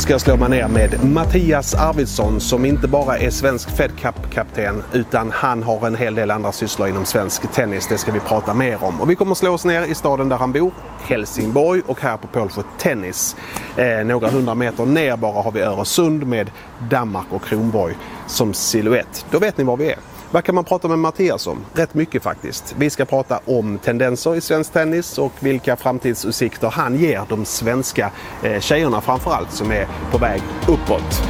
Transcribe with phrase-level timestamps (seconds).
[0.00, 4.82] Ska jag slå mig ner med Mattias Arvidsson som inte bara är svensk Fed Cup-kapten
[4.92, 7.88] utan han har en hel del andra sysslor inom svensk tennis.
[7.88, 9.00] Det ska vi prata mer om.
[9.00, 10.72] Och vi kommer slå oss ner i staden där han bor,
[11.02, 13.36] Helsingborg och här på Pålsjö Tennis.
[13.76, 16.50] Eh, några hundra meter ner bara har vi Öresund med
[16.90, 19.26] Danmark och Kronborg som siluett.
[19.30, 19.98] Då vet ni var vi är.
[20.32, 21.64] Vad kan man prata med Mattias om?
[21.72, 22.74] Rätt mycket faktiskt.
[22.78, 28.10] Vi ska prata om tendenser i svensk tennis och vilka framtidsutsikter han ger de svenska
[28.42, 31.22] eh, tjejerna framförallt som är på väg uppåt.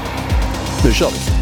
[0.84, 1.39] Nu kör vi!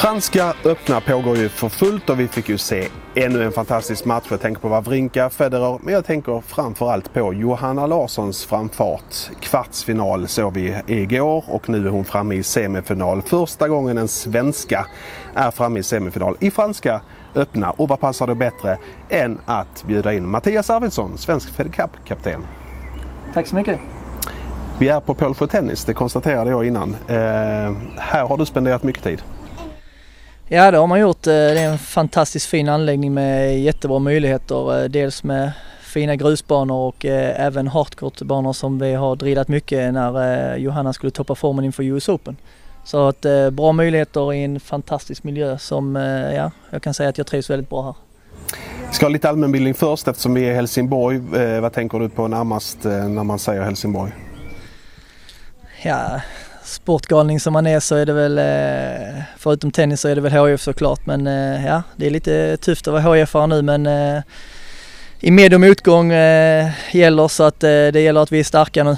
[0.00, 4.24] Franska öppna pågår ju för fullt och vi fick ju se ännu en fantastisk match.
[4.30, 9.14] Jag tänker på Wawrinka, Federer, men jag tänker framförallt på Johanna Larssons framfart.
[9.40, 13.22] Kvartsfinal såg vi igår och nu är hon framme i semifinal.
[13.22, 14.86] Första gången en svenska
[15.34, 17.00] är framme i semifinal i Franska
[17.34, 17.70] öppna.
[17.70, 18.78] Och vad passar då bättre
[19.08, 22.46] än att bjuda in Mattias Arvidsson, svensk Fed Cup-kapten.
[23.34, 23.80] Tack så mycket.
[24.78, 26.96] Vi är på Pålsjö Tennis, det konstaterade jag innan.
[27.08, 27.16] Eh,
[27.96, 29.22] här har du spenderat mycket tid.
[30.52, 31.26] Ja det har man gjort.
[31.26, 34.82] Eh, det är en fantastiskt fin anläggning med jättebra möjligheter.
[34.82, 40.56] Eh, dels med fina grusbanor och eh, även hardcourtbanor som vi har drillat mycket när
[40.56, 42.36] Johanna skulle toppa formen inför US Open.
[42.84, 45.96] Så att bra möjligheter i en fantastisk miljö som
[46.34, 47.94] ja, jag kan säga att jag trivs väldigt bra här.
[48.88, 51.18] Vi ska ha lite allmänbildning först eftersom vi är i Helsingborg.
[51.60, 54.12] Vad tänker du på närmast när man säger Helsingborg?
[55.82, 56.20] Ja,
[56.70, 60.46] sportgalning som man är så är det väl, eh, förutom tennis så är det väl
[60.46, 61.06] HIF såklart.
[61.06, 64.22] Men eh, ja, det är lite tufft att vara HIF nu men eh,
[65.20, 66.10] i med och motgång
[66.92, 68.96] gäller så att det gäller att vi är starka nu.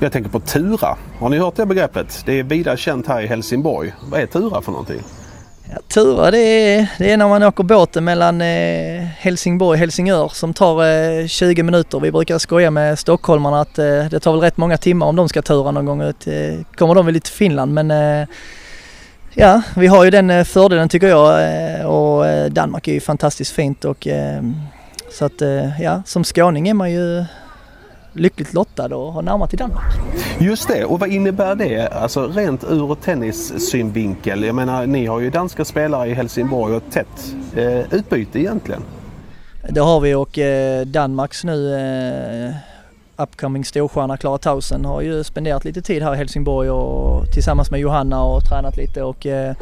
[0.00, 0.96] Jag tänker på Tura.
[1.18, 2.22] Har ni hört det begreppet?
[2.26, 3.92] Det är vida känt här i Helsingborg.
[4.10, 5.02] Vad är Tura för någonting?
[5.74, 10.28] Ja, Tura det är, det är när man åker båten mellan eh, Helsingborg och Helsingör
[10.28, 10.84] som tar
[11.20, 12.00] eh, 20 minuter.
[12.00, 15.28] Vi brukar skoja med stockholmarna att eh, det tar väl rätt många timmar om de
[15.28, 16.26] ska tura någon gång ut.
[16.26, 16.34] Eh,
[16.74, 18.28] kommer de väl till Finland men eh,
[19.34, 23.00] ja, vi har ju den eh, fördelen tycker jag eh, och eh, Danmark är ju
[23.00, 24.42] fantastiskt fint och eh,
[25.10, 25.42] så att
[25.80, 27.24] ja, som skåning är man ju
[28.12, 29.94] lyckligt lottad och har närmat till Danmark.
[30.38, 31.88] Just det, och vad innebär det?
[31.88, 34.44] Alltså rent ur tennissynvinkel.
[34.44, 38.82] Jag menar, ni har ju danska spelare i Helsingborg och tätt eh, utbyte egentligen.
[39.68, 42.54] Det har vi och eh, Danmarks nu eh,
[43.22, 47.80] upcoming storstjärna Klara Tausen har ju spenderat lite tid här i Helsingborg och tillsammans med
[47.80, 49.54] Johanna och tränat lite och eh,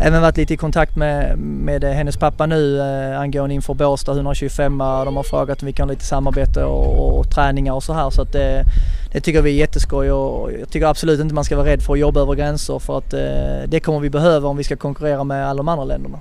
[0.00, 4.78] även varit lite i kontakt med, med hennes pappa nu eh, angående inför Båstad 125
[4.78, 8.10] De har frågat om vi kan ha lite samarbete och, och, träningar och så här
[8.10, 8.64] så att det,
[9.12, 11.92] det tycker vi är jätteskoj och jag tycker absolut inte man ska vara rädd för
[11.92, 15.24] att jobba över gränser för att eh, det kommer vi behöva om vi ska konkurrera
[15.24, 16.18] med alla de andra länderna.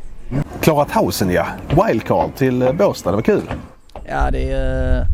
[0.60, 3.42] Klara Tausen ja, wildcard till eh, Båstad, det var kul.
[4.06, 5.06] Ja det är eh,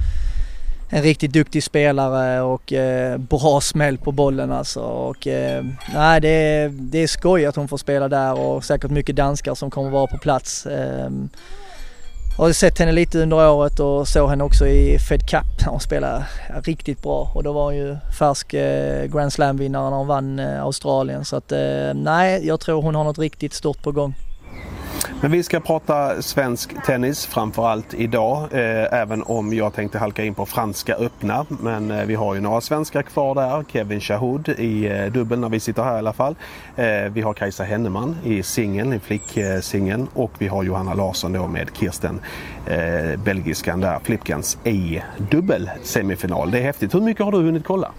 [0.94, 4.80] en riktigt duktig spelare och eh, bra smäll på bollen alltså.
[4.80, 8.92] Och, eh, nej, det, är, det är skoj att hon får spela där och säkert
[8.92, 10.66] mycket danskar som kommer vara på plats.
[10.66, 11.10] Eh,
[12.38, 15.80] har sett henne lite under året och såg henne också i Fed Cup när hon
[15.80, 16.26] spelade
[16.64, 20.64] riktigt bra och då var hon ju färsk eh, Grand Slam-vinnare när hon vann eh,
[20.64, 24.16] Australien så att eh, nej, jag tror hon har något riktigt stort på gång.
[25.22, 28.48] Men vi ska prata svensk tennis framförallt idag.
[28.52, 31.46] Eh, även om jag tänkte halka in på franska öppna.
[31.50, 33.66] Men eh, vi har ju några svenskar kvar där.
[33.72, 36.36] Kevin Shahood i eh, dubbel när vi sitter här i alla fall.
[36.76, 40.08] Eh, vi har Kajsa Henneman i singeln, i flicksingeln.
[40.14, 42.20] Och vi har Johanna Larsson då med Kirsten,
[42.68, 46.52] eh, belgiskan där, Flipkens i dubbel semifinal.
[46.52, 46.96] Det är häftigt.
[46.96, 47.92] Hur mycket har du hunnit kolla?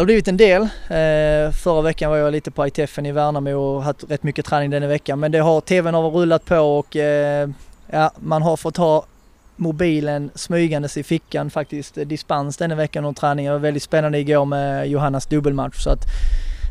[0.00, 0.62] Det har blivit en del.
[0.62, 4.70] Eh, förra veckan var jag lite på ITFen i Värnamo och haft rätt mycket träning
[4.70, 5.20] denna veckan.
[5.20, 7.48] Men det har, TVn har rullat på och eh,
[7.90, 9.04] ja, man har fått ha
[9.56, 11.98] mobilen smygandes i fickan faktiskt.
[11.98, 13.46] Eh, dispens denna veckan och träning.
[13.46, 15.84] Det var väldigt spännande igår med Johannas dubbelmatch.
[15.84, 16.04] Så att,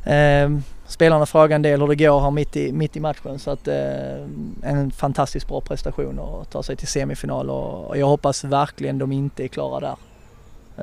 [0.05, 3.39] eh, spelarna frågar en del hur det går här mitt i, mitt i matchen.
[3.39, 4.23] Så att, eh,
[4.63, 9.11] en fantastiskt bra prestation och ta sig till semifinal och, och jag hoppas verkligen de
[9.11, 9.95] inte är klara där.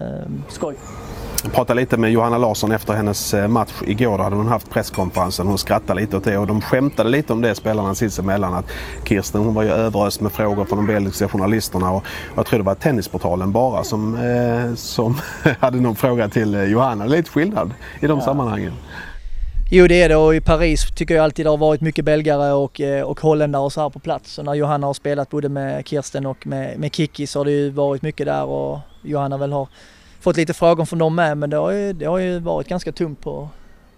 [0.01, 0.75] Eh, skoj!
[1.43, 4.19] Jag pratade lite med Johanna Larsson efter hennes eh, match igår.
[4.19, 5.47] Då hade hon haft presskonferensen.
[5.47, 8.55] Hon skrattade lite åt det och de skämtade lite om det spelarna sinsemellan.
[8.55, 8.65] Att
[9.05, 11.93] Kirsten hon var ju överöst med frågor från de belgiska journalisterna.
[11.93, 12.05] Och
[12.37, 15.19] jag tror det var Tennisportalen bara som, eh, som
[15.61, 17.07] hade någon fråga till eh, Johanna.
[17.07, 18.25] Lite skillnad i de ja.
[18.25, 18.73] sammanhangen.
[19.71, 22.53] Jo det är det och i Paris tycker jag alltid det har varit mycket belgare
[22.53, 24.33] och, eh, och holländare och så här på plats.
[24.33, 27.51] Så när Johanna har spelat både med Kirsten och med, med Kiki så har det
[27.51, 29.69] ju varit mycket där och Johanna väl har
[30.21, 32.93] fått lite frågor från dem med men det har ju, det har ju varit ganska
[32.93, 33.49] tungt på,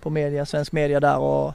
[0.00, 1.54] på media, svensk media där och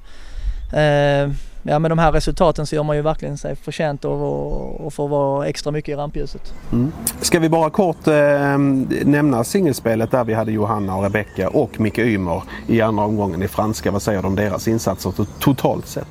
[0.78, 1.32] eh,
[1.64, 5.08] ja, med de här resultaten så gör man ju verkligen sig förtjänt av att få
[5.08, 6.54] vara extra mycket i rampljuset.
[6.72, 6.92] Mm.
[7.22, 8.58] Ska vi bara kort eh,
[9.06, 13.48] nämna singelspelet där vi hade Johanna och Rebecka och Micke Ymer i andra omgången i
[13.48, 13.92] franska.
[13.92, 16.08] Vad säger du om deras insatser totalt sett?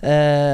[0.00, 0.12] Eh,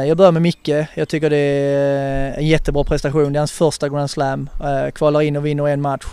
[0.09, 0.69] jag börjar med Micke.
[0.95, 3.33] Jag tycker det är en jättebra prestation.
[3.33, 4.49] Det är hans första Grand Slam.
[4.61, 6.07] Eh, kvalar in och vinner en match.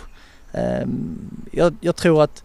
[0.56, 1.18] Ehm,
[1.52, 2.42] jag, jag tror att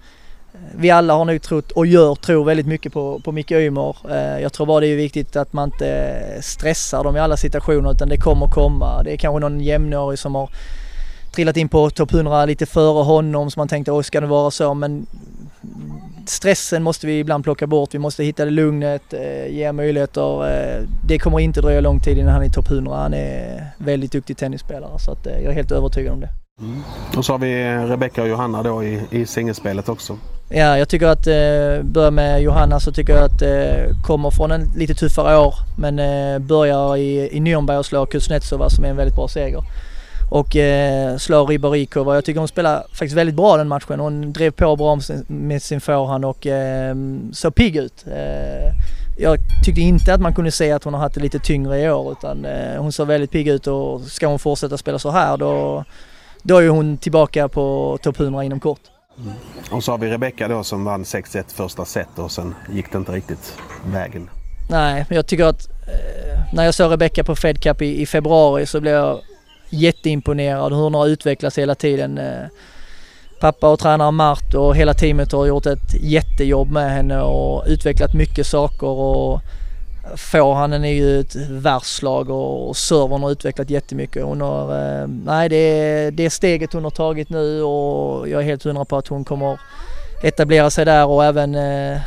[0.54, 3.96] eh, vi alla har nog trott och gör, tror väldigt mycket på, på Micke Ymer.
[4.10, 7.92] Eh, jag tror bara det är viktigt att man inte stressar dem i alla situationer
[7.92, 9.04] utan det kommer komma.
[9.04, 10.50] Det är kanske någon jämnårig som har
[11.36, 14.52] trillat in på topp 100 lite före honom som man tänkte, oj ska det vara
[14.52, 14.74] så?
[14.74, 15.06] Men
[16.26, 17.94] stressen måste vi ibland plocka bort.
[17.94, 20.88] Vi måste hitta det lugnet, eh, ge möjligheter.
[21.08, 22.96] Det kommer inte dröja lång tid innan han är topp 100.
[22.96, 26.30] Han är väldigt duktig tennisspelare så att, jag är helt övertygad om det.
[26.60, 26.84] Mm.
[27.18, 30.18] Och så har vi eh, Rebecca och Johanna då i, i singelspelet också.
[30.50, 34.52] Ja, jag tycker att, eh, börja med Johanna så tycker jag att eh, kommer från
[34.52, 38.90] en lite tuffare år men eh, börjar i, i Nürnberg och slår Kuznetsova som är
[38.90, 39.64] en väldigt bra seger.
[40.32, 42.16] Och eh, slår Ribarikova.
[42.16, 44.00] Jag tycker hon spelar faktiskt väldigt bra den matchen.
[44.00, 46.96] Hon drev på bra med sin, förhand forehand och eh,
[47.32, 48.06] såg pigg ut.
[48.08, 48.74] Eh,
[49.18, 51.90] jag tyckte inte att man kunde se att hon har haft det lite tyngre i
[51.90, 55.38] år utan eh, hon såg väldigt pigg ut och ska hon fortsätta spela så här
[55.38, 55.84] då,
[56.44, 58.82] då är hon tillbaka på topp 100 inom kort.
[59.18, 59.34] Mm.
[59.72, 62.98] Och så har vi Rebecka då som vann 6-1 första set och sen gick det
[62.98, 64.30] inte riktigt vägen.
[64.70, 68.06] Nej, men jag tycker att eh, när jag såg Rebecka på Fed Cup i, i,
[68.06, 69.20] februari så blev jag
[69.70, 72.18] jätteimponerad hur hon har utvecklats hela tiden.
[72.18, 72.46] Eh,
[73.42, 78.14] pappa och tränare Mart och hela teamet har gjort ett jättejobb med henne och utvecklat
[78.14, 79.42] mycket saker och
[80.18, 84.24] Forehanden är ju ett världslag och servern har utvecklat jättemycket.
[84.24, 88.46] Hon har, eh, nej det är det steget hon har tagit nu och jag är
[88.46, 89.60] helt hundra på att hon kommer
[90.24, 91.98] etablera sig där och även eh,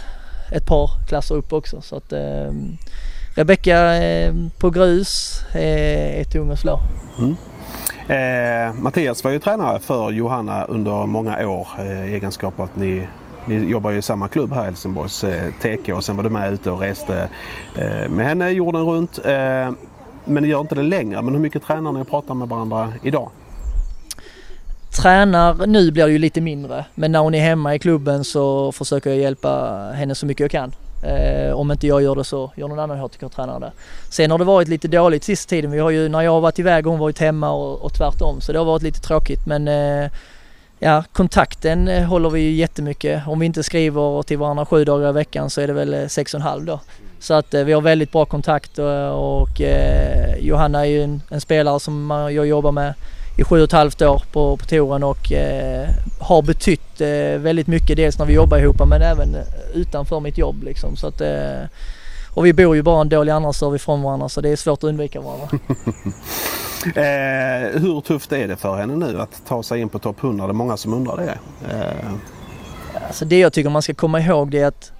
[0.53, 1.81] ett par klasser upp också.
[1.81, 2.53] Så att eh,
[3.37, 6.81] Rebecka eh, på grus är tung att slå.
[7.19, 7.37] Mm.
[8.09, 12.77] Eh, Mattias var ju tränare för Johanna under många år eh, i egenskap av att
[12.77, 13.09] ni
[13.47, 16.53] ni jobbar ju i samma klubb här, Helsingborgs eh, TK och sen var du med
[16.53, 17.29] ute och reste
[17.77, 19.19] eh, med henne jorden runt.
[19.25, 19.71] Eh,
[20.25, 21.23] men ni gör inte det längre.
[21.23, 23.31] Men hur mycket tränar ni och pratar med varandra idag?
[25.03, 28.73] Tränar nu blir det ju lite mindre men när hon är hemma i klubben så
[28.73, 30.73] försöker jag hjälpa henne så mycket jag kan.
[31.05, 33.73] Eh, om inte jag gör det så gör någon annan HTK-tränare det.
[34.11, 35.71] Sen har det varit lite dåligt sista tiden.
[35.71, 38.41] Vi har ju, när jag har varit iväg och hon varit hemma och, och tvärtom
[38.41, 40.11] så det har varit lite tråkigt men eh,
[40.85, 43.23] ja, kontakten eh, håller vi ju jättemycket.
[43.27, 46.07] Om vi inte skriver till varandra sju dagar i veckan så är det väl eh,
[46.07, 46.81] sex och en halv då.
[47.19, 51.23] Så att eh, vi har väldigt bra kontakt och, och eh, Johanna är ju en,
[51.31, 52.95] en, spelare som jag jobbar med
[53.39, 55.89] i sju och ett halvt år på, på touren och eh,
[56.21, 59.37] har betytt eh, väldigt mycket dels när vi jobbar ihop men även
[59.75, 60.97] utanför mitt jobb liksom.
[60.97, 61.23] Så att,
[62.35, 64.85] och vi bor ju bara en dålig andraserve ifrån varandra så det är svårt att
[64.85, 65.49] undvika varandra.
[66.85, 70.47] eh, hur tufft är det för henne nu att ta sig in på topp 100?
[70.47, 71.39] Det är många som undrar det.
[71.75, 72.13] Eh.
[73.07, 74.93] Alltså det jag tycker man ska komma ihåg det är att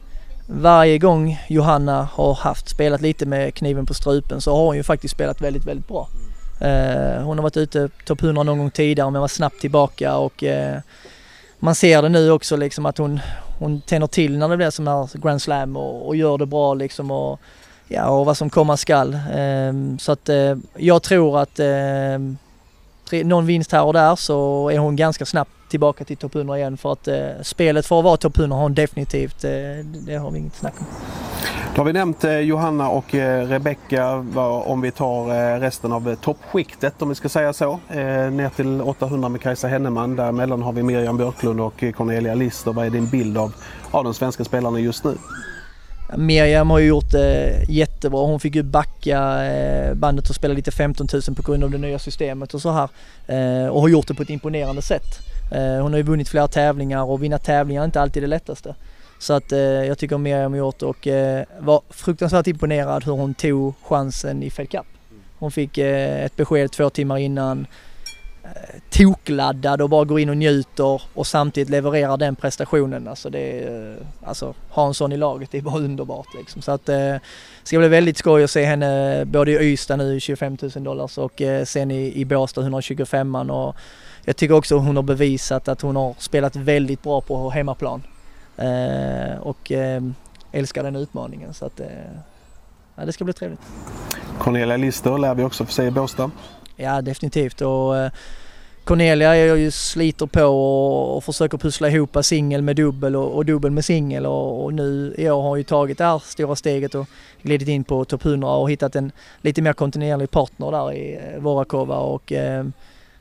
[0.47, 4.83] varje gång Johanna har haft spelat lite med kniven på strupen så har hon ju
[4.83, 6.09] faktiskt spelat väldigt, väldigt bra.
[6.61, 10.45] Eh, hon har varit ute topp 100 någon gång tidigare men var snabbt tillbaka och
[10.45, 10.79] eh,
[11.59, 13.21] man ser det nu också liksom att hon,
[13.65, 16.75] hon tänder till när det blir som här Grand Slam och, och gör det bra
[16.75, 17.41] liksom och,
[17.89, 19.19] ja, och vad som komma skall.
[19.37, 24.79] Um, så att uh, jag tror att uh, någon vinst här och där så är
[24.79, 28.17] hon ganska snabbt tillbaka till topp 100 igen för att uh, spelet för att vara
[28.17, 29.51] topp 100 har hon definitivt, uh,
[30.07, 30.87] det har vi inget snack om.
[31.75, 34.15] Då har vi nämnt eh, Johanna och eh, Rebecka
[34.65, 37.81] om vi tar eh, resten av toppskiktet om vi ska säga så.
[38.33, 40.17] Ner till 800 med Kajsa Henneman.
[40.17, 42.73] Däremellan har vi Miriam Björklund och Cornelia Lister.
[42.73, 43.55] Vad är din bild av,
[43.91, 45.15] av de svenska spelarna just nu?
[46.17, 48.27] Miriam har ju gjort det jättebra.
[48.27, 49.41] Hon fick ju backa
[49.95, 52.89] bandet och spela lite 15 000 på grund av det nya systemet och så här.
[53.71, 55.34] Och har gjort det på ett imponerande sätt.
[55.51, 58.75] Eh, hon har ju vunnit flera tävlingar och vinna tävlingar är inte alltid det lättaste.
[59.19, 63.35] Så att eh, jag tycker Miriam har gjort och eh, var fruktansvärt imponerad hur hon
[63.35, 64.87] tog chansen i Fed Cup.
[65.39, 67.67] Hon fick eh, ett besked två timmar innan,
[68.45, 68.51] eh,
[68.91, 73.09] tokladdad och bara går in och njuter och samtidigt levererar den prestationen.
[73.09, 76.63] Alltså det är, alltså ha en sån i laget, det är bara underbart liksom.
[76.63, 77.21] Så att eh, det
[77.65, 81.43] ska bli väldigt skoj att se henne både i Ystad nu 25 000 dollars och
[81.65, 83.77] sen i, i Båstad 125 och
[84.25, 88.03] jag tycker också hon har bevisat att hon har spelat väldigt bra på hemmaplan.
[88.57, 90.03] Eh, och eh,
[90.53, 91.87] älskar den utmaningen så att eh,
[92.95, 93.61] ja, det ska bli trevligt.
[94.39, 96.31] Cornelia Lister lär vi också få se i Båstad.
[96.77, 97.95] Ja definitivt och
[98.85, 103.45] Cornelia är ju sliter på och, och försöker pussla ihop singel med dubbel och, och
[103.45, 106.57] dubbel med singel och, och, nu i år har hon ju tagit det här stora
[106.57, 107.07] steget och
[107.43, 111.41] glidit in på topp 100 och hittat en lite mer kontinuerlig partner där i eh,
[111.41, 112.65] Vorakova och eh,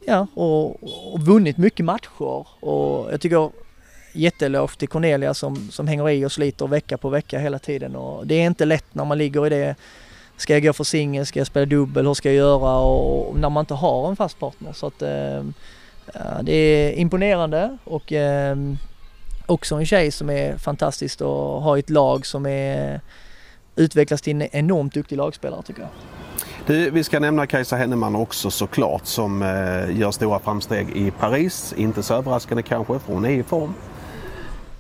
[0.05, 0.83] ja, och,
[1.13, 3.50] och vunnit mycket matcher och jag tycker
[4.13, 8.27] jätteeloge till Cornelia som, som hänger i och sliter vecka på vecka hela tiden och
[8.27, 9.75] det är inte lätt när man ligger i det
[10.38, 11.25] Ska jag gå för singel?
[11.25, 12.07] Ska jag spela dubbel?
[12.07, 12.79] Hur ska jag göra?
[12.79, 14.74] Och när man inte har en fast partner.
[14.74, 15.43] Så att, eh,
[16.41, 18.57] det är imponerande och eh,
[19.45, 23.01] också en tjej som är fantastisk och har ett lag som är
[23.75, 25.89] utvecklas till en enormt duktig lagspelare tycker jag.
[26.65, 31.74] Du, vi ska nämna Kajsa Henneman också såklart som eh, gör stora framsteg i Paris.
[31.77, 33.74] Inte så överraskande kanske för hon är i form.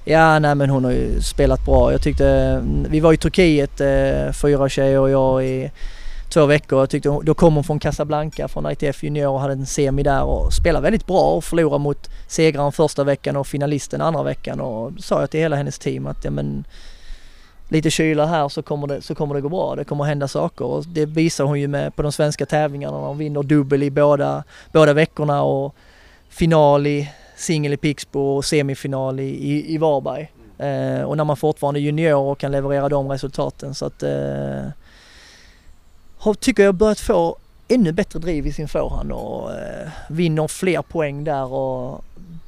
[0.05, 1.91] Ja, nej men hon har ju spelat bra.
[1.91, 5.71] Jag tyckte, mm, vi var i Turkiet eh, fyra tjejer och jag i
[6.33, 6.79] två veckor.
[6.79, 10.23] Jag tyckte, då kom hon från Casablanca från ITF Junior och hade en semi där
[10.23, 14.93] och spelade väldigt bra och förlorade mot segraren första veckan och finalisten andra veckan och
[14.93, 16.65] då sa jag till hela hennes team att ja, men,
[17.73, 19.75] lite kyla här så kommer, det, så kommer det gå bra.
[19.75, 23.07] Det kommer hända saker och det visar hon ju med på de svenska tävlingarna när
[23.07, 25.75] hon vinner dubbel i båda, båda veckorna och
[26.29, 30.31] final i singel i Pixbo och semifinal i, i, i Varberg.
[30.57, 34.67] Eh, och när man fortfarande är junior och kan leverera de resultaten så att eh,
[36.17, 37.37] har, tycker jag börjat få
[37.67, 42.03] ännu bättre driv i sin forehand och eh, vinner fler poäng där och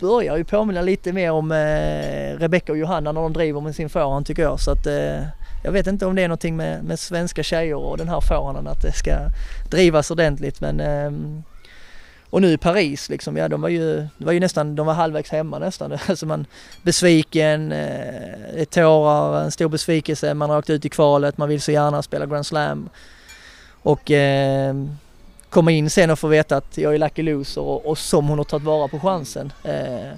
[0.05, 3.89] börjar ju påminna lite mer om eh, Rebecca och Johanna när de driver med sin
[3.89, 5.21] forehand tycker jag så att eh,
[5.63, 8.67] jag vet inte om det är någonting med, med svenska tjejer och den här forehanden
[8.67, 9.11] att det ska
[9.69, 11.11] drivas ordentligt men eh,
[12.29, 14.93] och nu i Paris liksom, ja de var ju, det var ju nästan, de var
[14.93, 15.97] halvvägs hemma nästan.
[16.07, 16.45] Alltså man
[16.83, 21.71] besviken, eh, tårar, en stor besvikelse, man har åkt ut i kvalet, man vill så
[21.71, 22.89] gärna spela Grand Slam.
[23.83, 24.75] Och eh,
[25.55, 28.37] komma in sen och få veta att jag är lucky loser och, och som hon
[28.37, 29.53] har tagit vara på chansen.
[29.63, 30.11] Eh,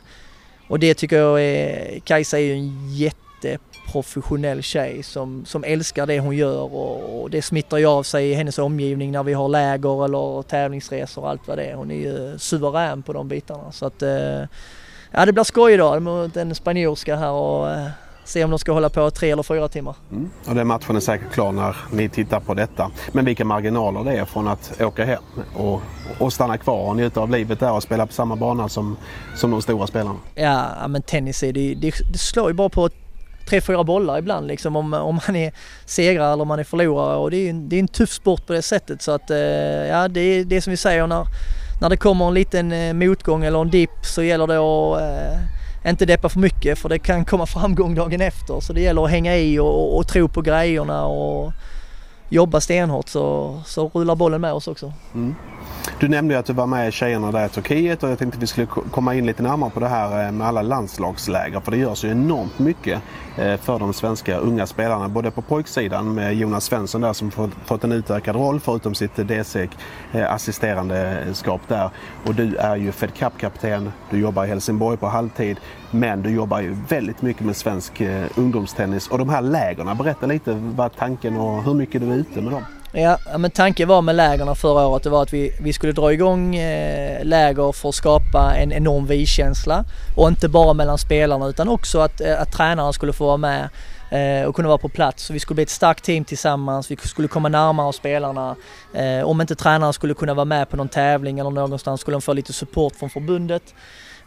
[0.67, 6.20] och det tycker jag är, Kajsa är ju en jätteprofessionell tjej som, som älskar det
[6.20, 9.50] hon gör och, och det smittar ju av sig i hennes omgivning när vi har
[9.50, 11.75] läger eller tävlingsresor och allt vad det är.
[11.75, 14.44] Hon är ju suverän på de bitarna så att eh,
[15.12, 17.88] ja det blir skoj idag mot en spanjorska här och eh,
[18.27, 19.96] se om de ska hålla på tre eller fyra timmar.
[20.12, 20.29] Mm.
[20.48, 22.91] Och den matchen är säkert klar när ni tittar på detta.
[23.12, 25.24] Men vilka marginaler det är från att åka hem
[25.55, 25.81] och,
[26.19, 28.98] och stanna kvar och njuta av livet där och spela på samma bana som,
[29.36, 30.19] som de stora spelarna.
[30.36, 32.89] Ja, men tennis är det, det, det slår ju bara på
[33.48, 35.51] tre, fyra bollar ibland liksom om, om man är
[35.86, 38.53] segrare eller om man är förlorare och det är, det är en tuff sport på
[38.53, 39.38] det sättet så att eh,
[39.88, 41.25] ja det är det som vi säger när,
[41.81, 45.56] när det kommer en liten eh, motgång eller en dipp så gäller det att eh,
[45.89, 48.60] inte deppa för mycket för det kan komma framgång dagen efter.
[48.60, 51.53] Så det gäller att hänga i och, och, och tro på grejerna och
[52.29, 54.93] jobba stenhårt så, så rullar bollen med oss också.
[55.13, 55.36] Mm.
[56.00, 58.43] Du nämnde ju att du var med tjejerna där i Turkiet och jag tänkte att
[58.43, 61.60] vi skulle komma in lite närmare på det här eh, med alla landslagsläger.
[61.60, 63.01] För det görs ju enormt mycket
[63.38, 65.10] eh, för de svenska unga spelarna.
[65.10, 67.31] Både på pojksidan med Jonas Svensson där som
[67.65, 71.89] fått en utökad roll förutom sitt eh, DC-assisterandeskap där.
[72.25, 75.57] Och du är ju Fed Cup-kapten, du jobbar i Helsingborg på halvtid.
[75.91, 79.96] Men du jobbar ju väldigt mycket med svensk eh, ungdomstennis och de här lägerna.
[79.96, 82.63] Berätta lite vad tanken och hur mycket du är ute med dem.
[82.91, 86.13] Ja, men tanken var med lägerna förra året det var att vi, vi skulle dra
[86.13, 89.86] igång eh, läger för att skapa en enorm vi-känsla.
[90.15, 93.70] Och inte bara mellan spelarna utan också att, eh, att tränarna skulle få vara med
[94.12, 95.24] eh, och kunna vara på plats.
[95.24, 98.56] Så vi skulle bli ett starkt team tillsammans, vi skulle komma närmare spelarna.
[98.94, 102.22] Eh, om inte tränarna skulle kunna vara med på någon tävling eller någonstans skulle de
[102.22, 103.63] få lite support från förbundet.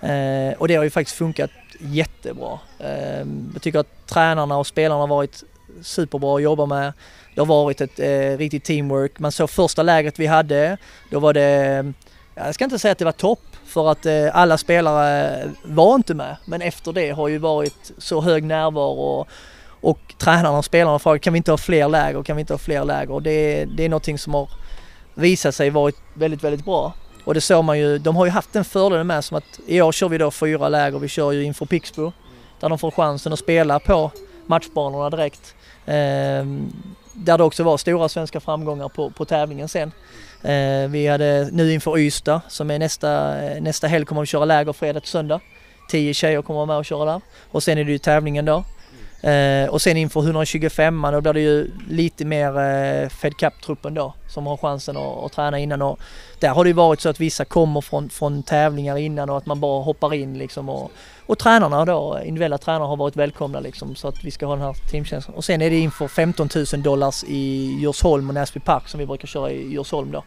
[0.03, 2.59] Eh, och det har ju faktiskt funkat jättebra.
[2.79, 5.45] Eh, jag tycker att tränarna och spelarna har varit
[5.83, 6.93] superbra att jobba med.
[7.35, 9.19] Det har varit ett eh, riktigt teamwork.
[9.19, 10.77] Man såg första lägret vi hade,
[11.11, 11.93] då var det,
[12.35, 16.15] jag ska inte säga att det var topp för att eh, alla spelare var inte
[16.15, 16.37] med.
[16.45, 19.29] Men efter det har ju varit så hög närvaro och,
[19.81, 22.59] och tränarna och spelarna frågat kan vi inte ha fler läger, kan vi inte ha
[22.59, 23.13] fler läger?
[23.13, 24.49] Och det, det är någonting som har
[25.15, 26.93] visat sig varit väldigt, väldigt bra.
[27.25, 29.81] Och det såg man ju, de har ju haft den fördelen med som att i
[29.81, 32.13] år kör vi då fyra läger, vi kör ju inför Pixbo
[32.61, 34.11] där de får chansen att spela på
[34.47, 35.55] matchbanorna direkt.
[35.87, 36.45] Eh,
[37.13, 39.93] där det också var stora svenska framgångar på, på tävlingen sen.
[40.43, 44.73] Eh, vi hade nu inför Ystad som är nästa, nästa helg kommer vi köra läger
[44.73, 45.41] fredag till söndag.
[45.89, 47.21] Tio tjejer kommer vara med och köra där.
[47.51, 48.65] Och sen är det ju tävlingen då.
[49.23, 54.15] Eh, och sen inför 125 då blir det ju lite mer eh, Fed Cup-truppen då
[54.29, 55.83] som har chansen att, att träna innan.
[55.83, 56.01] Och
[56.39, 59.47] där har det ju varit så att vissa kommer från, från tävlingar innan och att
[59.47, 60.69] man bara hoppar in liksom.
[60.69, 60.91] Och,
[61.27, 64.65] och tränarna då, individuella tränare har varit välkomna liksom så att vi ska ha den
[64.65, 65.37] här teamkänslan.
[65.37, 69.07] Och sen är det inför 15 000 dollars i Djursholm och Näsby Park som vi
[69.07, 70.25] brukar köra i Djursholm då.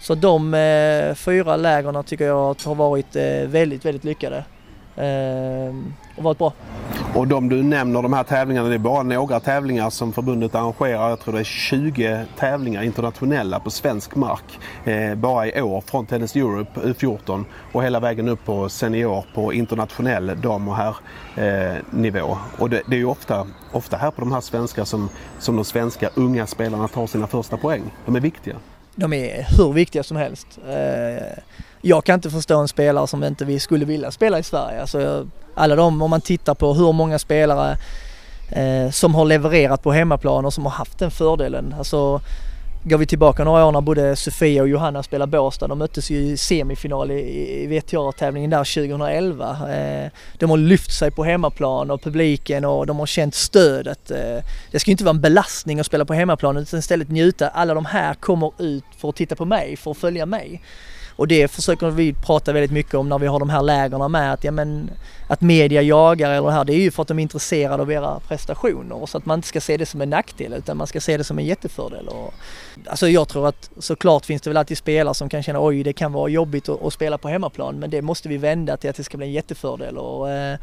[0.00, 4.44] Så de eh, fyra lägren tycker jag har varit eh, väldigt, väldigt lyckade.
[4.96, 5.74] Eh,
[6.16, 6.52] och varit bra.
[7.14, 11.08] Och de du nämner, de här tävlingarna, det är bara några tävlingar som förbundet arrangerar.
[11.08, 16.06] Jag tror det är 20 tävlingar internationella på svensk mark eh, bara i år från
[16.06, 22.18] Tennis Europe U14 och hela vägen upp på senior på internationell dam och herrnivå.
[22.18, 25.56] Eh, och det, det, är ju ofta, ofta här på de här svenska som, som
[25.56, 27.82] de svenska unga spelarna tar sina första poäng.
[28.06, 28.56] De är viktiga.
[28.94, 30.46] De är hur viktiga som helst.
[30.68, 31.38] Eh,
[31.82, 34.80] jag kan inte förstå en spelare som inte vi skulle vilja spela i Sverige.
[34.80, 37.78] Alltså, alla de, om man tittar på hur många spelare
[38.50, 41.74] eh, som har levererat på hemmaplan och som har haft den fördelen.
[41.78, 42.20] Alltså,
[42.82, 46.16] går vi tillbaka några år när både Sofia och Johanna spelade Båstad, de möttes ju
[46.16, 49.50] i semifinal i, WTA-tävlingen där 2011.
[49.50, 54.10] Eh, de har lyft sig på hemmaplan och publiken och de har känt stödet.
[54.10, 57.48] Eh, det ska ju inte vara en belastning att spela på hemmaplan utan istället njuta.
[57.48, 60.62] Alla de här kommer ut för att titta på mig, för att följa mig.
[61.20, 64.32] Och det försöker vi prata väldigt mycket om när vi har de här lägren med
[64.32, 64.90] att, ja, men,
[65.28, 67.92] att media jagar eller det här det är ju för att de är intresserade av
[67.92, 71.00] era prestationer så att man inte ska se det som en nackdel utan man ska
[71.00, 72.08] se det som en jättefördel.
[72.08, 72.34] Och,
[72.86, 75.92] alltså jag tror att såklart finns det väl alltid spelare som kan känna oj det
[75.92, 78.96] kan vara jobbigt att, att spela på hemmaplan men det måste vi vända till att
[78.96, 79.98] det ska bli en jättefördel.
[79.98, 80.58] Och, eh,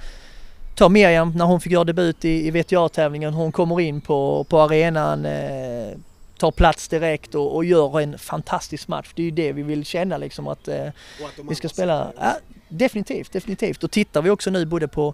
[0.76, 4.60] ta Miriam när hon fick göra debut i, i VTA-tävlingen, hon kommer in på, på
[4.60, 5.98] arenan eh,
[6.38, 9.12] tar plats direkt och, och, gör en fantastisk match.
[9.16, 12.12] Det är ju det vi vill känna liksom att, eh, att vi ska spela.
[12.20, 12.38] Ja,
[12.70, 13.84] definitivt, definitivt.
[13.84, 15.14] Och tittar vi också nu både på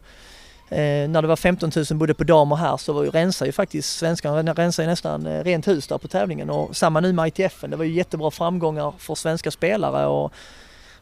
[0.70, 3.46] eh, när det var 15 000 både på dam och här så var ju, rensar
[3.46, 7.13] ju faktiskt svenskarna rensar ju nästan eh, rent hus där på tävlingen och samma nu
[7.13, 7.63] med ITF.
[7.68, 10.34] Det var ju jättebra framgångar för svenska spelare och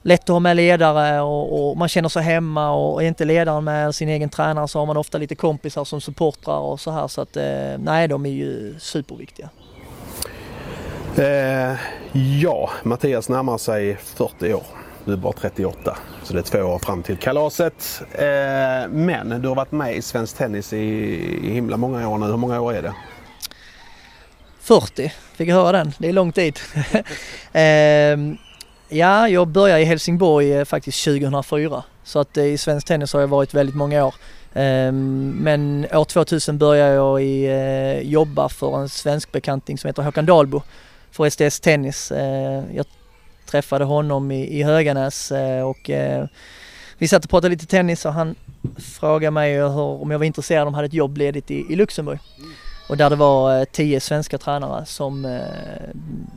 [0.04, 3.64] lätt att ha med ledare och, och, man känner sig hemma och är inte ledaren
[3.64, 7.08] med sin egen tränare så har man ofta lite kompisar som supportrar och så här
[7.08, 9.50] så att eh, nej de är ju superviktiga.
[11.18, 11.76] Eh,
[12.42, 14.64] ja, Mattias närmar sig 40 år.
[15.06, 18.02] Du är bara 38, så det är två år fram till kalaset.
[18.12, 20.78] Eh, men du har varit med i svensk tennis i,
[21.44, 22.26] i himla många år nu.
[22.26, 22.94] Hur många år är det?
[24.60, 25.94] 40, fick jag höra den.
[25.98, 26.60] Det är lång tid.
[27.54, 28.36] eh,
[28.98, 31.84] ja, jag började i Helsingborg eh, faktiskt 2004.
[32.04, 34.16] Så att eh, i svensk tennis har jag varit väldigt många år.
[34.54, 40.26] Ehm, men år 2000 började jag eh, jobba för en svensk bekanting som heter Håkan
[40.26, 40.62] Dahlbo
[41.12, 42.12] för SDS Tennis.
[42.12, 42.86] Eh, jag
[43.46, 46.26] träffade honom i, i Höganäs eh, och eh,
[46.98, 48.36] vi satt och pratade lite tennis och han
[48.78, 52.20] frågade mig hur, om jag var intresserad om hade ett jobb ledigt i, i Luxemburg.
[52.90, 55.42] Och där det var tio svenska tränare som,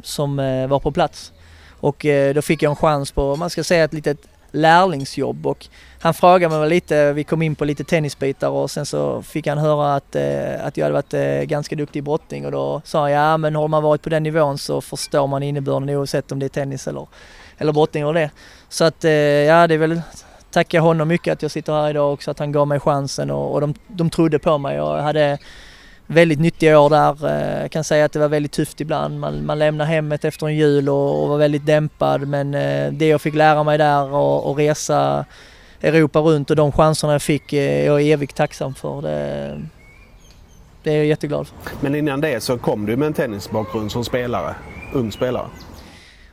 [0.03, 0.37] som
[0.69, 1.33] var på plats.
[1.81, 4.19] Och då fick jag en chans på, man ska säga ett litet
[4.53, 5.67] lärlingsjobb och
[6.05, 9.59] han frågade mig lite, vi kom in på lite tennisbitar och sen så fick han
[9.59, 13.01] höra att, eh, att jag hade varit eh, ganska duktig i brottning och då sa
[13.01, 16.39] han ja men har man varit på den nivån så förstår man innebörden oavsett om
[16.39, 17.07] det är tennis eller,
[17.59, 18.31] eller brottning eller det.
[18.69, 20.03] Så att eh, ja det är väl
[20.51, 23.53] tacka honom mycket att jag sitter här idag också, att han gav mig chansen och,
[23.53, 25.39] och de, de trodde på mig och jag hade
[26.07, 27.27] väldigt nyttiga år där.
[27.27, 29.21] Eh, jag kan säga att det var väldigt tufft ibland.
[29.21, 33.09] Man, man lämnar hemmet efter en jul och, och var väldigt dämpad men eh, det
[33.09, 35.25] jag fick lära mig där och, och resa
[35.85, 39.03] Europa runt och de chanserna jag fick är jag evigt tacksam för.
[39.03, 39.61] Det,
[40.83, 41.57] det är jag jätteglad för.
[41.81, 44.55] Men innan det så kom du med en tennisbakgrund som spelare,
[44.93, 45.47] ung spelare?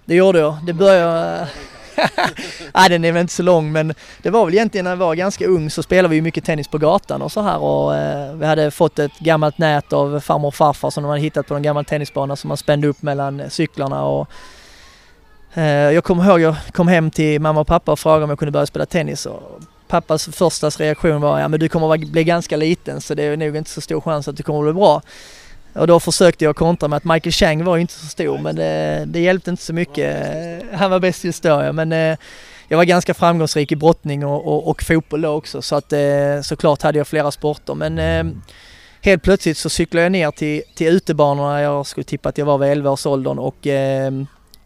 [0.05, 0.57] Det gjorde jag.
[0.65, 1.47] Det började
[2.73, 5.15] Nej den är väl inte så lång men det var väl egentligen när jag var
[5.15, 8.45] ganska ung så spelade vi mycket tennis på gatan och så här och eh, vi
[8.45, 11.61] hade fått ett gammalt nät av farmor och farfar som de hade hittat på en
[11.61, 14.27] gammal tennisbana som man spände upp mellan cyklarna och eh,
[15.53, 18.51] jag kommer ihåg jag kom hem till mamma och pappa och frågade om jag kunde
[18.51, 19.61] börja spela tennis och
[19.91, 23.55] pappas första reaktion var ja men du kommer bli ganska liten så det är nog
[23.55, 25.01] inte så stor chans att du kommer bli bra.
[25.73, 28.55] Och då försökte jag kontra med att Michael Chang var ju inte så stor men
[28.55, 30.17] det, det hjälpte inte så mycket.
[30.73, 32.17] Han var bäst just då ja, men eh,
[32.67, 36.41] jag var ganska framgångsrik i brottning och, och, och fotboll då också så att eh,
[36.43, 38.33] såklart hade jag flera sporter men eh,
[39.01, 41.61] helt plötsligt så cyklade jag ner till, till utebanorna.
[41.61, 43.67] Jag skulle tippa att jag var vid 11 års åldern och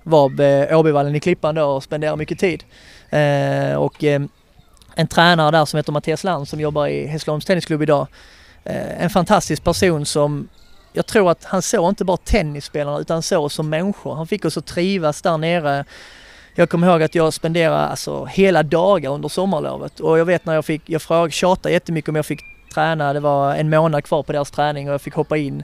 [0.06, 2.64] var vid Åbyvallen i Klippan då och spenderade mycket tid.
[3.10, 4.22] Eh, och eh,
[4.96, 8.08] en tränare där som heter Mattias Land som jobbar i Hässleholms Tennisklubb idag.
[9.00, 10.48] en fantastisk person som
[10.96, 14.16] jag tror att han såg inte bara tennisspelarna utan såg som människor.
[14.16, 15.86] Han fick oss att trivas där nere.
[16.56, 20.54] Jag kommer ihåg att jag spenderade alltså hela dagar under sommarlovet och jag vet när
[20.54, 22.40] jag fick, jag frågade, tjatade jättemycket om jag fick
[22.74, 23.14] träna.
[23.14, 25.64] Det var en månad kvar på deras träning och jag fick hoppa in.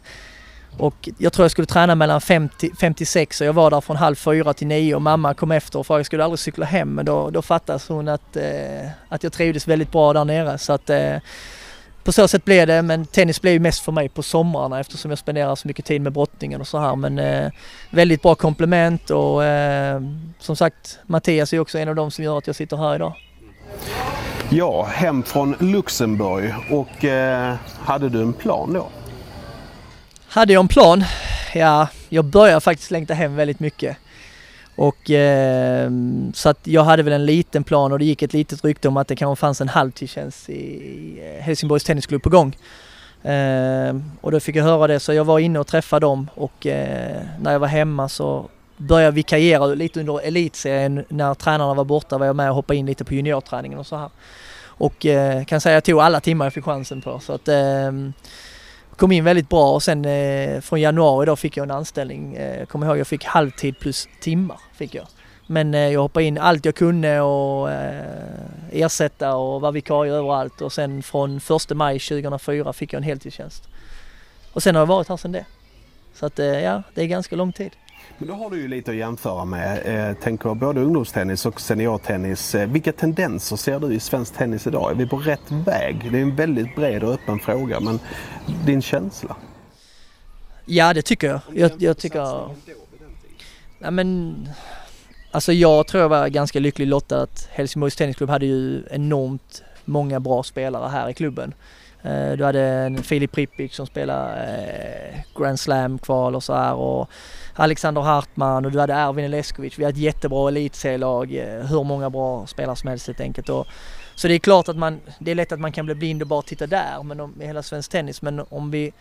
[0.78, 4.16] Och jag tror jag skulle träna mellan 50, 56 och jag var där från halv
[4.16, 6.94] fyra till nio och mamma kom efter och frågade, skulle aldrig cykla hem?
[6.96, 10.58] Men då, då fattade hon att, eh, att jag trivdes väldigt bra där nere.
[10.58, 11.18] Så att, eh,
[12.04, 15.12] på så sätt blev det, men tennis blev ju mest för mig på somrarna eftersom
[15.12, 16.96] jag spenderar så mycket tid med brottningen och så här.
[16.96, 17.52] Men eh,
[17.90, 20.02] väldigt bra komplement och eh,
[20.40, 23.14] som sagt Mattias är också en av dem som gör att jag sitter här idag.
[24.50, 28.88] Ja, hem från Luxemburg och eh, hade du en plan då?
[30.34, 31.04] Hade jag en plan?
[31.54, 33.98] Ja, jag började faktiskt längta hem väldigt mycket.
[34.76, 35.92] Och eh,
[36.34, 38.98] så att jag hade väl en liten plan och det gick ett litet rykte om
[38.98, 42.58] att det kanske fanns en halvtidstjänst i eh, Helsingborgs Tennisklubb på gång.
[43.24, 46.68] Eh, och då fick jag höra det så jag var inne och träffade dem och
[46.68, 51.06] eh, när jag var hemma så började jag vikariera lite under elitserien.
[51.10, 53.96] När tränarna var borta var jag med och hoppade in lite på juniorträningen och så
[53.96, 54.10] här.
[54.64, 57.20] Och eh, kan säga att jag tog alla timmar jag fick chansen på.
[57.20, 57.92] Så att, eh,
[58.96, 62.36] kom in väldigt bra och sen eh, från januari då fick jag en anställning.
[62.36, 65.08] Eh, kommer ihåg jag fick halvtid plus timmar fick jag.
[65.48, 68.06] Men eh, jag hoppade in allt jag kunde och eh,
[68.72, 73.68] ersätta och var vikarie överallt och sen från 1 maj 2004 fick jag en heltidstjänst.
[74.54, 75.46] Och sen har jag varit här sedan det.
[76.14, 77.72] Så att eh, ja, det är ganska lång tid.
[78.22, 79.82] Men då har du ju lite att jämföra med.
[80.10, 82.56] Eh, tänker både ungdomstennis och seniortennis.
[82.56, 84.92] Eh, vilka tendenser ser du i svensk tennis idag?
[84.92, 86.12] Är vi på rätt väg?
[86.12, 88.00] Det är en väldigt bred och öppen fråga men
[88.66, 89.36] din känsla?
[90.66, 91.40] Ja det tycker jag.
[91.54, 92.50] Jag, jag tycker...
[93.80, 94.36] Ja, men,
[95.32, 100.20] alltså jag tror jag var ganska lycklig lottad att Helsingborgs Tennisklubb hade ju enormt många
[100.20, 101.54] bra spelare här i klubben.
[102.04, 104.44] Eh, du hade en Filip Pripic som spelade
[105.14, 107.10] eh, Grand Slam-kval och så här och
[107.54, 109.80] Alexander Hartman och du hade Erwin Eleskovic.
[109.80, 113.50] Vi har ett jättebra elitserielag, eh, hur många bra spelare som helst helt enkelt.
[113.50, 113.68] Och,
[114.16, 116.28] så det är klart att man, det är lätt att man kan bli blind och
[116.28, 118.22] bara titta där men om, i hela svensk tennis.
[118.22, 118.92] Men om vi,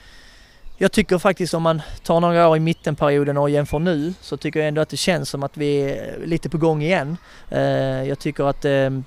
[0.79, 4.61] jag tycker faktiskt om man tar några år i mittenperioden och jämför nu så tycker
[4.61, 7.17] jag ändå att det känns som att vi är lite på gång igen.
[8.07, 9.05] Jag tycker att ehm,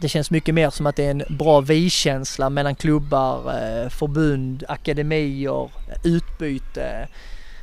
[0.00, 4.64] det känns mycket mer som att det är en bra vi-känsla mellan klubbar, eh, förbund,
[4.68, 5.70] akademier,
[6.04, 7.08] utbyte.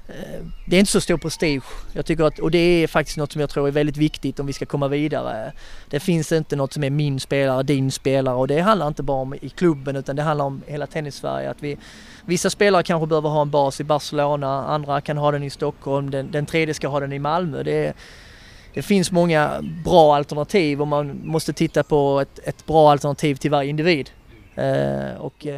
[0.07, 1.63] Eh, det är inte så stor prestige.
[1.93, 4.45] Jag tycker att, och det är faktiskt något som jag tror är väldigt viktigt om
[4.45, 5.51] vi ska komma vidare.
[5.89, 9.21] Det finns inte något som är min spelare, din spelare och det handlar inte bara
[9.21, 11.49] om i klubben utan det handlar om hela tennis-Sverige.
[11.49, 11.77] Att vi,
[12.25, 16.11] vissa spelare kanske behöver ha en bas i Barcelona, andra kan ha den i Stockholm,
[16.11, 17.63] den, den tredje ska ha den i Malmö.
[17.63, 17.93] Det är,
[18.73, 23.51] det finns många bra alternativ och man måste titta på ett, ett bra alternativ till
[23.51, 24.09] varje individ.
[24.57, 25.53] Uh, och, uh,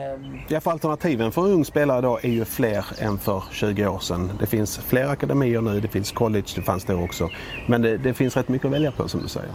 [0.48, 4.32] ja, för alternativen för ung spelare idag är ju fler än för 20 år sedan.
[4.40, 7.30] Det finns fler akademier nu, det finns college, det fanns då också.
[7.68, 9.52] Men det, det finns rätt mycket att välja på som du säger.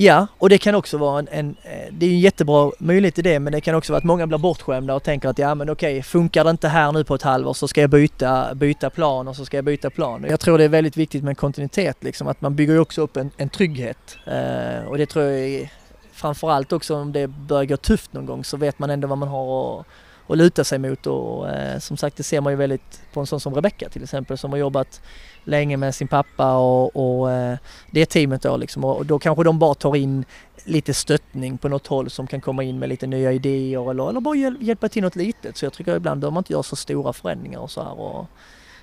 [0.00, 3.22] Ja, och det kan också vara en, en, eh, det är en jättebra möjlighet i
[3.22, 5.70] det men det kan också vara att många blir bortskämda och tänker att ja men
[5.70, 9.28] okej, funkar det inte här nu på ett halvår så ska jag byta, byta plan
[9.28, 10.26] och så ska jag byta plan.
[10.28, 13.30] Jag tror det är väldigt viktigt med kontinuitet liksom, att man bygger också upp en,
[13.36, 15.70] en trygghet eh, och det tror jag är,
[16.12, 19.28] framförallt också om det börjar gå tufft någon gång så vet man ändå vad man
[19.28, 19.86] har att,
[20.28, 23.26] att luta sig mot och eh, som sagt det ser man ju väldigt på en
[23.26, 25.00] sån som Rebecka till exempel som har jobbat
[25.44, 27.58] länge med sin pappa och, och eh,
[27.90, 30.24] det teamet då liksom och då kanske de bara tar in
[30.64, 34.20] lite stöttning på något håll som kan komma in med lite nya idéer eller, eller
[34.20, 35.56] bara hjälpa till något litet.
[35.56, 38.26] Så jag tycker ibland behöver man inte göra så stora förändringar och så här och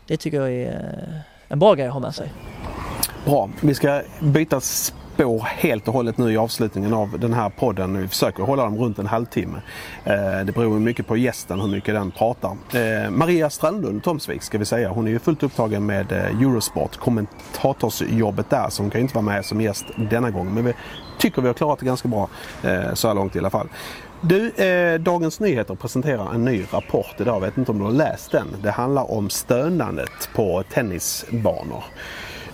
[0.08, 2.32] det tycker jag är eh, en bra grej att ha med sig.
[3.26, 4.62] Bra, vi ska byta
[5.16, 8.02] spår helt och hållet nu i avslutningen av den här podden.
[8.02, 9.62] Vi försöker hålla dem runt en halvtimme.
[10.04, 12.52] Eh, det beror mycket på gästen hur mycket den pratar.
[12.74, 14.90] Eh, Maria Strandlund Tomsvik ska vi säga.
[14.90, 19.26] Hon är ju fullt upptagen med eh, Eurosport, kommentatorsjobbet där så hon kan inte vara
[19.26, 20.54] med som gäst denna gång.
[20.54, 20.74] Men vi
[21.18, 22.30] tycker vi har klarat det ganska bra
[22.94, 23.68] så här långt i alla fall.
[24.22, 27.36] Du, eh, Dagens Nyheter presenterar en ny rapport idag.
[27.36, 28.48] Jag vet inte om du har läst den.
[28.64, 31.84] Det handlar om stönandet på tennisbanor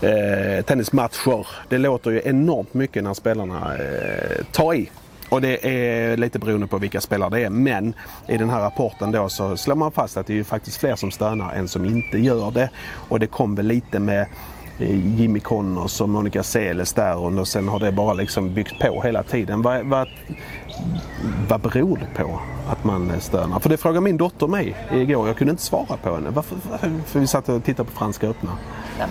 [0.02, 1.48] eh, tennismatcher.
[1.70, 4.90] Det låter ju enormt mycket när spelarna eh, tar i.
[5.30, 7.50] Och det är lite beroende på vilka spelare det är.
[7.50, 7.94] Men
[8.28, 10.96] i den här rapporten då så slår man fast att det är ju faktiskt fler
[10.96, 12.70] som stönar än som inte gör det.
[13.10, 14.26] Och det kom väl lite med
[14.88, 19.24] Jimmy Connors och Monica Seles där och sen har det bara liksom byggt på hela
[19.24, 19.62] tiden.
[19.62, 20.08] Vad, vad,
[21.50, 22.40] vad beror det på
[22.70, 23.60] att man stönar?
[23.60, 25.28] För det frågade min dotter mig igår.
[25.28, 26.30] Jag kunde inte svara på henne.
[26.30, 26.58] Varför?
[27.06, 28.52] För vi satt och tittade på Franska öppna.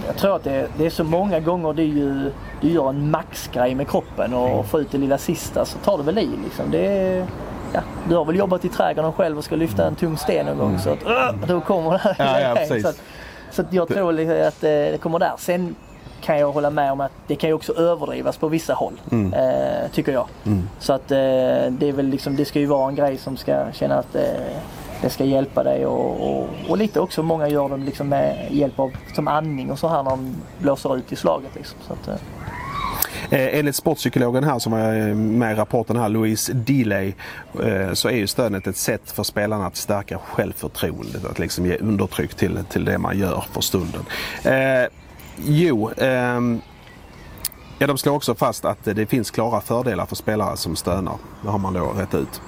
[0.06, 3.74] Jag tror att det, det är så många gånger du, ju, du gör en maxgrej
[3.74, 4.64] med kroppen och mm.
[4.64, 6.70] får ut det lilla sista så tar du väl i liksom.
[6.70, 7.26] Det är,
[7.72, 10.58] ja, du har väl jobbat i trädgården själv och ska lyfta en tung sten någon
[10.58, 10.80] gång mm.
[10.80, 12.40] så att då kommer det här.
[12.40, 13.02] Ja, ja, så, att,
[13.50, 15.32] så jag tror liksom att det kommer där.
[15.38, 15.74] Sen
[16.20, 19.00] kan jag hålla med om att det kan ju också överdrivas på vissa håll.
[19.12, 19.32] Mm.
[19.32, 20.26] Eh, tycker jag.
[20.46, 20.68] Mm.
[20.78, 21.16] Så att eh,
[21.70, 24.22] det är väl liksom, det ska ju vara en grej som ska känna att eh,
[25.02, 28.80] det ska hjälpa dig och, och, och, lite också många gör det liksom med hjälp
[28.80, 31.54] av som andning och så här när de blåser ut i slaget.
[31.54, 31.78] Liksom.
[31.86, 32.20] Så att,
[33.30, 37.14] Eh, enligt sportpsykologen här som var eh, med i rapporten här, Louise Delay,
[37.64, 41.76] eh, så är ju stödet ett sätt för spelarna att stärka självförtroendet, att liksom ge
[41.76, 44.02] undertryck till, till det man gör för stunden.
[44.44, 44.88] Eh,
[45.36, 46.60] jo, ehm,
[47.82, 51.14] Ja, de slår också fast att det finns klara fördelar för spelare som stönar.
[51.42, 52.40] Det har man då rätt ut.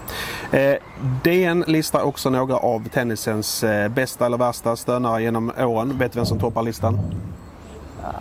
[0.52, 0.74] Eh,
[1.22, 5.98] DN listar också några av tennisens eh, bästa eller värsta stönare genom åren.
[5.98, 6.98] Vet du vem som toppar listan?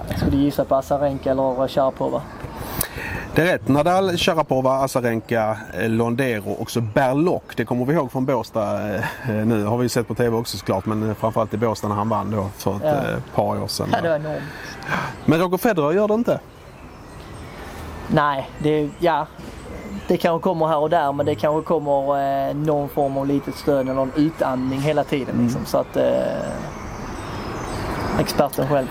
[0.10, 2.22] Jag skulle gissa på Azarenka eller Sharapova.
[3.36, 3.68] Det är rätt.
[3.68, 7.56] Nadal, Sharapova, Azarenka, eh, Londero och så Berlock.
[7.56, 9.02] Det kommer vi ihåg från Båstad eh,
[9.46, 9.66] nu.
[9.66, 12.50] Har vi sett på TV också såklart men framförallt i Båstad när han vann då
[12.58, 13.02] för ett ja.
[13.36, 13.88] par år sedan.
[13.92, 14.44] Ja, det var enormt.
[15.26, 16.40] Men Roger Federer gör det inte?
[18.08, 19.28] Nej, det, ja,
[20.08, 22.20] det kanske kommer här och där men det kanske kommer
[22.50, 25.36] eh, någon form av litet stöd eller någon utandning hela tiden.
[25.36, 25.46] Mm.
[25.46, 26.52] Liksom, så att eh,
[28.20, 28.88] experten själv.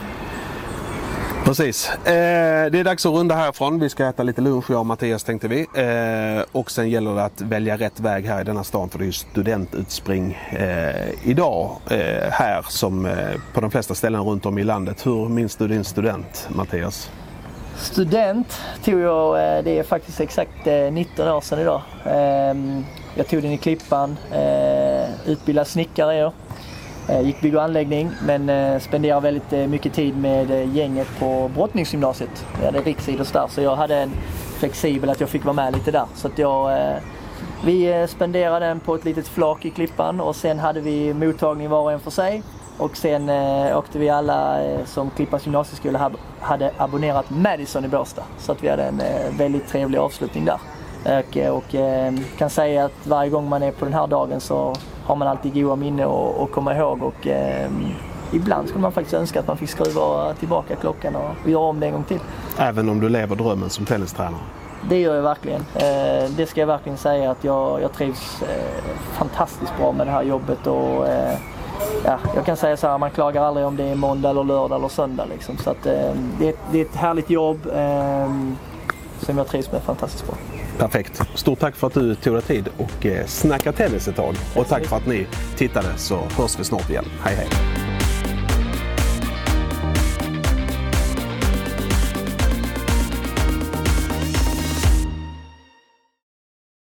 [1.45, 1.91] Precis.
[1.91, 3.81] Eh, det är dags att runda härifrån.
[3.81, 5.61] Vi ska äta lite lunch jag och Mattias tänkte vi.
[5.61, 9.05] Eh, och sen gäller det att välja rätt väg här i denna stan för det
[9.05, 13.15] är ju studentutspring eh, idag eh, här som eh,
[13.55, 15.07] på de flesta ställen runt om i landet.
[15.07, 17.11] Hur minns du din student Mattias?
[17.77, 21.83] Student tog jag, eh, det är faktiskt exakt eh, 19 år sedan idag.
[22.05, 26.33] Ehm, jag tog den i Klippan, eh, utbildad snickare är jag.
[27.11, 31.51] Eh, gick bygg och anläggning men eh, spenderade väldigt eh, mycket tid med gänget på
[31.55, 32.47] brottningsgymnasiet.
[32.59, 34.11] Vi hade riksidrott där så jag hade en
[34.59, 36.05] flexibel att jag fick vara med lite där.
[36.15, 36.71] Så att jag,
[37.65, 41.83] vi spenderade den på ett litet flak i Klippan och sen hade vi mottagning var
[41.83, 42.43] och en för sig.
[42.79, 48.25] Och sen eh, åkte vi alla eh, som Klippans gymnasieskola hade abonnerat Madison i Båstad.
[48.39, 50.59] Så att vi hade en eh, väldigt trevlig avslutning där.
[51.05, 51.75] Och, och
[52.39, 54.77] kan säga att varje gång man är på den här dagen så
[55.11, 57.71] har man alltid goda minnen att komma ihåg och eh,
[58.33, 61.87] ibland skulle man faktiskt önska att man fick skruva tillbaka klockan och göra om det
[61.87, 62.19] en gång till.
[62.59, 64.41] Även om du lever drömmen som tennistränare?
[64.89, 65.61] Det gör jag verkligen.
[65.61, 70.11] Eh, det ska jag verkligen säga att jag, jag trivs eh, fantastiskt bra med det
[70.11, 71.39] här jobbet och eh,
[72.05, 74.79] ja, jag kan säga så här, man klagar aldrig om det är måndag eller lördag
[74.79, 75.57] eller söndag liksom.
[75.57, 78.33] Så att, eh, det, är, det är ett härligt jobb eh,
[79.21, 80.37] som jag trivs med fantastiskt bra.
[80.81, 81.23] Perfekt.
[81.35, 84.35] Stort tack för att du tog dig tid och eh, snackade tennis ett tag.
[84.57, 87.05] Och tack för att ni tittade så hörs vi snart igen.
[87.23, 87.90] Hej hej!